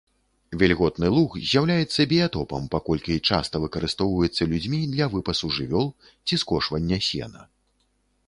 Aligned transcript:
Вільготны 0.61 1.09
луг 1.15 1.31
з'яўляецца 1.49 2.05
біятопам, 2.13 2.63
паколькі 2.75 3.19
часта 3.29 3.55
выкарыстоўваецца 3.65 4.49
людзьмі 4.53 4.79
для 4.93 5.05
выпасу 5.13 5.47
жывёл 5.57 5.85
ці 6.27 6.39
скошвання 6.45 6.99
сена. 7.09 7.41